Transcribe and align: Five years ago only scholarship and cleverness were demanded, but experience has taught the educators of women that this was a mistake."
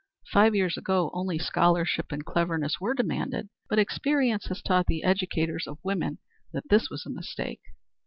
Five 0.33 0.55
years 0.55 0.77
ago 0.77 1.11
only 1.13 1.37
scholarship 1.37 2.11
and 2.11 2.25
cleverness 2.25 2.81
were 2.81 2.95
demanded, 2.95 3.49
but 3.69 3.77
experience 3.77 4.47
has 4.47 4.63
taught 4.63 4.87
the 4.87 5.03
educators 5.03 5.67
of 5.67 5.77
women 5.83 6.17
that 6.53 6.67
this 6.71 6.89
was 6.89 7.05
a 7.05 7.11
mistake." 7.11 7.61